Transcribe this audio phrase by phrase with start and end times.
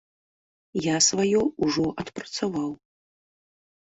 [0.85, 2.71] Я сваё ўжо адпрацаваў.